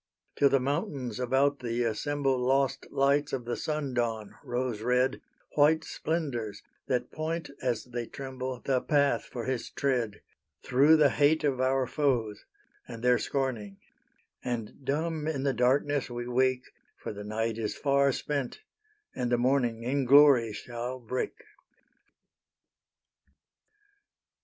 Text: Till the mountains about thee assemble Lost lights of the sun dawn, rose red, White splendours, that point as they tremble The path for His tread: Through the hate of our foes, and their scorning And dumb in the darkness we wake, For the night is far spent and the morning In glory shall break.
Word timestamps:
Till 0.35 0.49
the 0.49 0.59
mountains 0.59 1.19
about 1.19 1.59
thee 1.59 1.83
assemble 1.83 2.39
Lost 2.39 2.87
lights 2.89 3.33
of 3.33 3.45
the 3.45 3.55
sun 3.55 3.93
dawn, 3.93 4.33
rose 4.43 4.81
red, 4.81 5.21
White 5.53 5.83
splendours, 5.83 6.63
that 6.87 7.11
point 7.11 7.51
as 7.61 7.83
they 7.83 8.07
tremble 8.07 8.59
The 8.61 8.81
path 8.81 9.25
for 9.25 9.45
His 9.45 9.69
tread: 9.69 10.21
Through 10.63 10.97
the 10.97 11.11
hate 11.11 11.43
of 11.43 11.61
our 11.61 11.85
foes, 11.85 12.45
and 12.87 13.03
their 13.03 13.19
scorning 13.19 13.77
And 14.43 14.83
dumb 14.83 15.27
in 15.27 15.43
the 15.43 15.53
darkness 15.53 16.09
we 16.09 16.27
wake, 16.27 16.73
For 16.97 17.13
the 17.13 17.23
night 17.23 17.59
is 17.59 17.75
far 17.75 18.11
spent 18.11 18.61
and 19.13 19.31
the 19.31 19.37
morning 19.37 19.83
In 19.83 20.05
glory 20.05 20.51
shall 20.51 20.97
break. 20.99 21.43